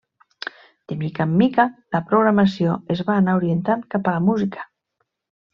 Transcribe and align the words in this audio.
De 0.91 0.95
mica 1.01 1.27
en 1.27 1.35
mica, 1.41 1.65
la 1.95 2.01
programació 2.13 2.79
es 2.97 3.05
va 3.11 3.19
anar 3.23 3.39
orientat 3.43 3.87
cap 3.97 4.11
a 4.11 4.15
la 4.19 4.27
música. 4.31 4.69